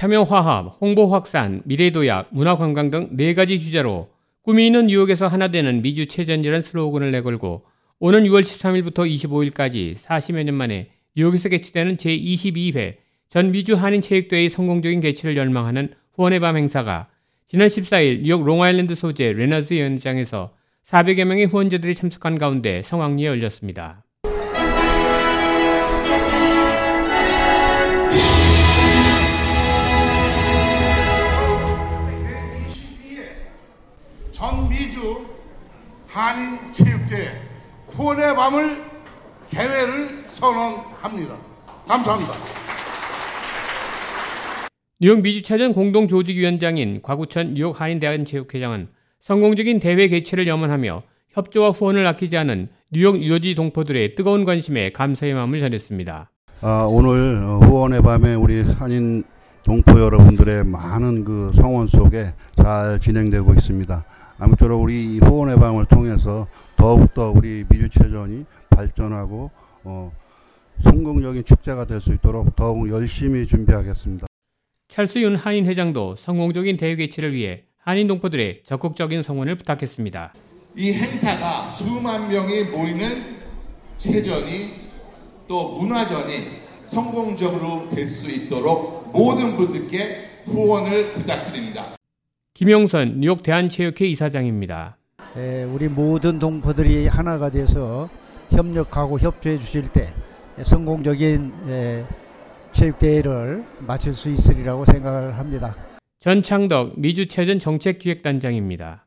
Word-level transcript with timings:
참여화합, 0.00 0.78
홍보 0.80 1.08
확산, 1.08 1.60
미래도약, 1.66 2.28
문화관광 2.30 2.90
등 2.90 3.08
네 3.12 3.34
가지 3.34 3.60
주제로 3.60 4.08
꿈이 4.40 4.64
있는 4.64 4.86
뉴욕에서 4.86 5.26
하나 5.26 5.48
되는 5.48 5.82
미주 5.82 6.06
체전이라는 6.06 6.62
슬로건을 6.62 7.10
내걸고 7.10 7.66
오는 7.98 8.24
6월 8.24 8.40
13일부터 8.40 9.06
25일까지 9.06 9.96
40여 9.96 10.42
년 10.44 10.54
만에 10.54 10.88
뉴욕에서 11.16 11.50
개최되는 11.50 11.98
제22회 11.98 12.96
전 13.28 13.52
미주 13.52 13.74
한인 13.74 14.00
체육대회의 14.00 14.48
성공적인 14.48 15.00
개최를 15.00 15.36
열망하는 15.36 15.92
후원의 16.14 16.40
밤 16.40 16.56
행사가 16.56 17.08
지난 17.46 17.68
14일 17.68 18.22
뉴욕 18.22 18.42
롱아일랜드 18.42 18.94
소재 18.94 19.34
레너스 19.34 19.78
연회장에서 19.78 20.54
400여 20.86 21.26
명의 21.26 21.44
후원자들이 21.44 21.94
참석한 21.94 22.38
가운데 22.38 22.80
성황리에 22.80 23.26
열렸습니다. 23.26 24.02
한인체육제 36.30 37.16
후원의 37.88 38.36
밤을 38.36 38.76
개회를 39.50 40.24
선언합니다. 40.28 41.34
감사합니다. 41.88 42.32
뉴욕 45.00 45.22
미주차전 45.22 45.72
공동조직위원장인 45.72 47.00
과구천 47.02 47.54
뉴욕 47.54 47.80
한인대한체육회장은 47.80 48.88
성공적인 49.20 49.80
대회 49.80 50.06
개최를 50.06 50.46
염원하며 50.46 51.02
협조와 51.30 51.70
후원을 51.70 52.06
아끼지 52.06 52.36
않은 52.36 52.68
뉴욕 52.92 53.20
유효지 53.20 53.56
동포들의 53.56 54.14
뜨거운 54.14 54.44
관심에 54.44 54.92
감사의 54.92 55.34
마음을 55.34 55.58
전했습니다. 55.58 56.30
아, 56.60 56.86
오늘 56.88 57.42
후원의 57.64 58.02
밤에 58.02 58.34
우리 58.34 58.62
한인 58.62 59.24
동포 59.64 59.98
여러분들의 60.00 60.64
많은 60.64 61.24
그 61.24 61.50
성원 61.54 61.88
속에 61.88 62.34
잘 62.56 63.00
진행되고 63.00 63.52
있습니다. 63.54 64.04
아무쪼록 64.40 64.82
우리 64.82 65.18
후원의 65.18 65.56
밤을 65.56 65.86
통해서 65.86 66.46
더욱더 66.76 67.30
우리 67.30 67.64
미주체전이 67.68 68.46
발전하고 68.70 69.50
어, 69.84 70.12
성공적인 70.82 71.44
축제가 71.44 71.84
될 71.86 72.00
수 72.00 72.14
있도록 72.14 72.56
더욱 72.56 72.88
열심히 72.90 73.46
준비하겠습니다. 73.46 74.26
찰스윤 74.88 75.36
한인 75.36 75.66
회장도 75.66 76.16
성공적인 76.16 76.76
대회 76.78 76.96
개최를 76.96 77.34
위해 77.34 77.64
한인 77.78 78.06
동포들의 78.08 78.62
적극적인 78.64 79.22
성원을 79.22 79.56
부탁했습니다. 79.56 80.32
이 80.76 80.92
행사가 80.92 81.68
수만 81.70 82.28
명이 82.28 82.64
모이는 82.64 83.36
체전이 83.98 84.70
또 85.48 85.78
문화전이 85.78 86.60
성공적으로 86.82 87.88
될 87.90 88.06
수 88.06 88.30
있도록 88.30 89.10
모든 89.12 89.56
분들께 89.56 90.42
후원을 90.46 91.12
부탁드립니다. 91.12 91.96
김영선 92.60 93.20
뉴욕 93.20 93.42
대한체육회 93.42 94.04
이사장입니다. 94.04 94.98
에, 95.34 95.64
우리 95.64 95.88
모든 95.88 96.38
동포들이 96.38 97.06
하나가 97.06 97.48
돼서 97.48 98.10
협력하고 98.50 99.18
협조해 99.18 99.56
주실 99.56 99.84
때 99.84 100.08
성공적인 100.60 101.54
에, 101.70 102.04
체육대회를 102.72 103.64
마칠 103.78 104.12
수 104.12 104.28
있으리라고 104.28 104.84
생각을 104.84 105.38
합니다. 105.38 105.74
전창덕 106.20 107.00
미주체전 107.00 107.60
정책기획단장입니다. 107.60 109.06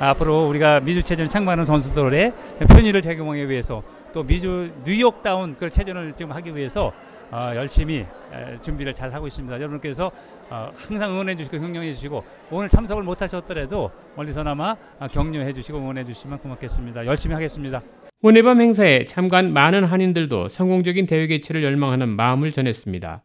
앞으로 0.00 0.48
우리가 0.48 0.80
미주체전 0.80 1.28
창반하는 1.28 1.66
선수들의 1.66 2.32
편의를 2.70 3.02
제공하기 3.02 3.50
위해서 3.50 3.82
또 4.14 4.22
미주 4.22 4.70
뉴욕다운 4.84 5.56
그 5.58 5.68
체전을 5.68 6.12
지금 6.16 6.30
하기 6.30 6.54
위해서 6.54 6.92
어, 7.32 7.50
열심히 7.56 8.06
에, 8.32 8.60
준비를 8.62 8.94
잘 8.94 9.12
하고 9.12 9.26
있습니다. 9.26 9.56
여러분께서 9.56 10.12
어, 10.48 10.70
항상 10.76 11.10
응원해 11.10 11.34
주시고 11.34 11.58
격려해 11.58 11.92
주시고 11.92 12.22
오늘 12.52 12.68
참석을 12.68 13.02
못 13.02 13.20
하셨더라도 13.20 13.90
멀리서나마 14.14 14.76
어, 15.00 15.08
격려해 15.08 15.52
주시고 15.52 15.78
응원해 15.78 16.04
주시면 16.04 16.38
고맙겠습니다. 16.38 17.04
열심히 17.06 17.34
하겠습니다. 17.34 17.82
오네밤 18.22 18.60
행사에 18.60 19.04
참가한 19.04 19.52
많은 19.52 19.82
한인들도 19.82 20.48
성공적인 20.48 21.06
대회 21.06 21.26
개최를 21.26 21.64
열망하는 21.64 22.08
마음을 22.08 22.52
전했습니다. 22.52 23.20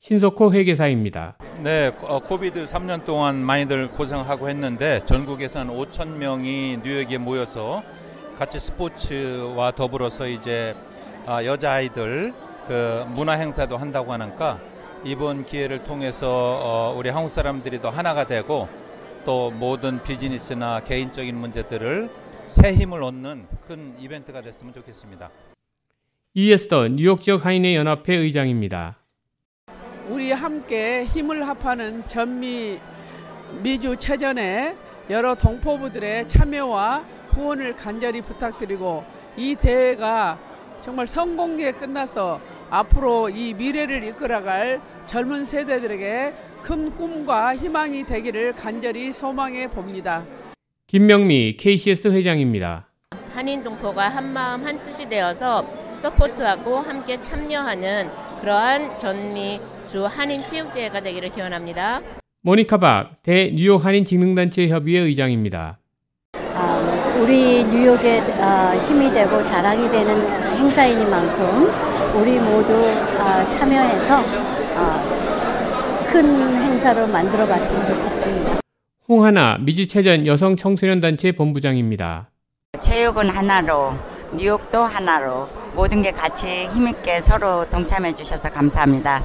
신석호 0.00 0.52
회계사입니다. 0.52 1.36
네, 1.62 1.92
어, 2.02 2.18
코비드 2.18 2.66
3년 2.66 3.04
동안 3.04 3.36
많이들 3.36 3.88
고생하고 3.88 4.48
했는데 4.48 5.00
전국에서 5.06 5.60
한 5.60 5.68
5천 5.68 6.16
명이 6.16 6.80
뉴욕에 6.84 7.18
모여서 7.18 7.84
같이 8.36 8.58
스포츠와 8.58 9.70
더불어서 9.72 10.26
이제 10.26 10.74
아, 11.26 11.44
여자 11.44 11.72
아이들 11.72 12.32
그 12.66 13.04
문화 13.08 13.34
행사도 13.34 13.76
한다고 13.76 14.12
하니까 14.12 14.58
이번 15.04 15.44
기회를 15.44 15.84
통해서 15.84 16.26
어, 16.62 16.94
우리 16.96 17.10
한국 17.10 17.30
사람들이 17.30 17.80
더 17.80 17.90
하나가 17.90 18.26
되고 18.26 18.68
또 19.24 19.50
모든 19.50 20.02
비즈니스나 20.02 20.80
개인적인 20.80 21.36
문제들을 21.36 22.10
새 22.48 22.74
힘을 22.74 23.02
얻는 23.02 23.46
큰 23.66 23.94
이벤트가 23.98 24.40
됐으면 24.40 24.74
좋겠습니다. 24.74 25.30
이에스터 26.34 26.88
뉴욕 26.88 27.20
지역 27.20 27.46
한인의 27.46 27.76
연합회 27.76 28.14
의장입니다. 28.14 28.98
우리 30.08 30.32
함께 30.32 31.04
힘을 31.04 31.46
합하는 31.46 32.06
전미 32.06 32.78
미주 33.62 33.96
체전에 33.96 34.74
여러 35.10 35.34
동포부들의 35.34 36.28
참여와 36.28 37.04
후원을 37.34 37.74
간절히 37.76 38.20
부탁드리고 38.22 39.04
이 39.36 39.54
대회가 39.54 40.38
정말 40.80 41.06
성공리에 41.06 41.72
끝나서 41.72 42.40
앞으로 42.70 43.28
이 43.30 43.54
미래를 43.54 44.04
이끌어갈 44.04 44.80
젊은 45.06 45.44
세대들에게 45.44 46.34
큰 46.62 46.94
꿈과 46.94 47.56
희망이 47.56 48.04
되기를 48.04 48.52
간절히 48.54 49.12
소망해 49.12 49.68
봅니다. 49.68 50.24
김명미 50.86 51.56
KCS 51.58 52.08
회장입니다. 52.08 52.86
한인 53.32 53.62
동포가 53.64 54.08
한마음 54.08 54.64
한뜻이 54.64 55.08
되어서 55.08 55.66
서포트하고 55.92 56.76
함께 56.78 57.20
참여하는 57.20 58.08
그러한 58.40 58.98
전미 58.98 59.60
주 59.86 60.04
한인 60.06 60.42
체육대회가 60.42 61.00
되기를 61.00 61.30
기원합니다. 61.30 62.00
모니카 62.42 62.76
박 62.78 63.22
대 63.22 63.50
뉴욕 63.54 63.82
한인 63.84 64.04
직능단체 64.04 64.68
협의회 64.68 65.00
의장입니다. 65.00 65.78
아, 67.14 67.18
우리 67.18 67.64
뉴욕의 67.64 68.20
아, 68.40 68.74
힘이 68.76 69.10
되고 69.12 69.42
자랑이 69.42 69.88
되는 69.88 70.56
행사이니만큼 70.56 71.72
우리 72.16 72.38
모두 72.38 72.74
아, 73.18 73.46
참여해서 73.46 74.20
아, 74.76 76.04
큰 76.08 76.56
행사로 76.56 77.06
만들어 77.06 77.46
봤으면 77.46 77.86
좋겠습니다. 77.86 78.60
홍하나 79.08 79.58
미주체전 79.60 80.26
여성 80.26 80.56
청소년 80.56 81.00
단체 81.00 81.32
본부장입니다. 81.32 82.30
체육은 82.80 83.30
하나로 83.30 83.92
뉴욕도 84.36 84.82
하나로 84.82 85.48
모든 85.74 86.02
게 86.02 86.10
같이 86.10 86.66
힘있게 86.72 87.20
서로 87.20 87.68
동참해 87.70 88.14
주셔서 88.14 88.50
감사합니다. 88.50 89.22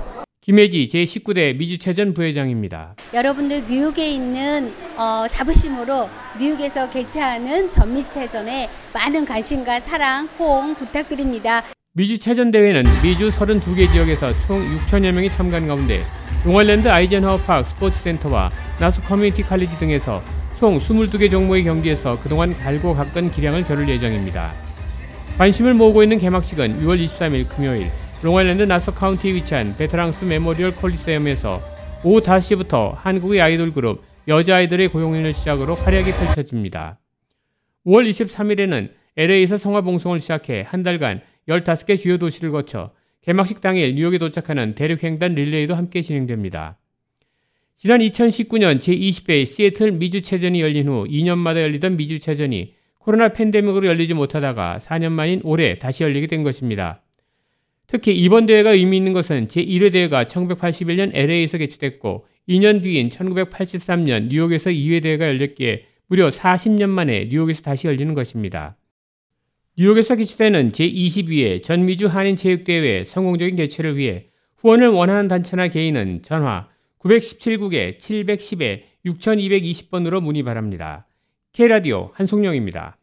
김혜지 0.50 0.90
제19대 0.92 1.56
미주체전 1.58 2.16
부회장입니다. 2.16 2.96
여러분들 3.14 3.66
뉴욕에 3.70 4.10
있는 4.10 4.74
어, 4.98 5.28
자부심으로 5.30 6.10
뉴욕에서 6.40 6.90
개최하는 6.90 7.70
전미체전에 7.70 8.68
많은 8.92 9.26
관심과 9.26 9.82
사랑, 9.82 10.26
호응 10.40 10.74
부탁드립니다. 10.74 11.62
미주체전 11.94 12.50
대회는 12.50 12.82
미주 13.04 13.30
32개 13.30 13.92
지역에서 13.92 14.34
총 14.48 14.60
6천여 14.76 15.12
명이 15.12 15.30
참가한 15.30 15.68
가운데 15.68 16.02
롱아일랜드 16.44 16.88
아이젠하워 16.88 17.38
파크 17.42 17.70
스포츠센터와 17.70 18.50
나소 18.80 19.04
커뮤니티 19.04 19.44
칼리지 19.44 19.78
등에서 19.78 20.24
총 20.58 20.80
22개 20.80 21.30
종목의 21.30 21.64
경기에서 21.64 22.20
그동안 22.20 22.58
갈고 22.58 22.96
닦은 22.96 23.34
기량을 23.34 23.66
겨룰 23.66 23.88
예정입니다. 23.88 24.52
관심을 25.38 25.76
모으고 25.76 26.02
있는 26.02 26.18
개막식은 26.18 26.82
6월 26.82 27.06
23일 27.06 27.48
금요일 27.48 27.92
롱아일랜드 28.22 28.64
나소 28.64 28.94
카운티에 28.94 29.34
위치한 29.34 29.78
Veterans 29.78 30.26
Memorial 30.26 30.76
Coliseum에서 30.76 31.62
오후 32.04 32.20
5시부터 32.20 32.94
한국의 32.96 33.42
아이돌 33.42 33.72
그룹 33.72 34.04
여자아이들의 34.28 34.90
공연을 34.90 35.34
시작으로 35.34 35.76
활약이 35.76 36.12
펼쳐집니다. 36.12 37.00
5월 37.86 38.10
23일에는 38.10 38.92
LA에서 39.16 39.58
성화봉송을 39.58 40.20
시작해 40.20 40.66
한 40.68 40.84
달간 40.84 41.22
15개 41.48 41.98
주요 41.98 42.18
도시를 42.18 42.52
거쳐 42.52 42.92
개막식 43.22 43.62
당일 43.62 43.96
뉴욕에 43.96 44.18
도착하는 44.18 44.76
대륙횡단 44.76 45.36
릴레이도 45.36 45.76
함께 45.76 46.02
진행됩니다. 46.02 46.78
지난 47.78 48.02
2019년 48.02 48.82
제20회 48.82 49.46
시애틀 49.46 49.94
미주체전이 49.94 50.60
열린 50.60 50.90
후 50.90 51.06
2년마다 51.08 51.62
열리던 51.62 51.96
미주체전이 51.96 52.74
코로나 52.98 53.30
팬데믹으로 53.30 53.88
열리지 53.88 54.14
못하다가 54.14 54.80
4년 54.82 55.14
만인 55.14 55.40
올해 55.46 55.80
다시 55.80 56.04
열리게 56.04 56.28
된 56.28 56.44
것입니다. 56.44 57.02
특히 57.90 58.16
이번 58.16 58.46
대회가 58.46 58.72
의미 58.72 58.98
있는 58.98 59.14
것은 59.14 59.48
제1회 59.48 59.92
대회가 59.92 60.26
1981년 60.26 61.10
LA에서 61.12 61.58
개최됐고 61.58 62.28
2년 62.48 62.84
뒤인 62.84 63.10
1983년 63.10 64.28
뉴욕에서 64.28 64.70
2회 64.70 65.02
대회가 65.02 65.28
열렸기에 65.28 65.86
무려 66.06 66.30
40년 66.30 66.90
만에 66.90 67.26
뉴욕에서 67.30 67.64
다시 67.64 67.88
열리는 67.88 68.14
것입니다. 68.14 68.78
뉴욕에서 69.76 70.16
개최되는 70.16 70.72
제22회 70.72 71.64
전미주 71.64 72.08
한인체육대회 72.08 73.06
성공적인 73.06 73.56
개최를 73.56 73.98
위해 73.98 74.28
후원을 74.58 74.90
원하는 74.90 75.28
단체나 75.28 75.70
개인은 75.70 76.22
전화 76.22 76.68
917국에 77.00 77.98
710에 77.98 78.84
6220번으로 79.06 80.22
문의 80.22 80.44
바랍니다. 80.44 81.08
K라디오 81.54 82.12
한송영입니다. 82.14 82.99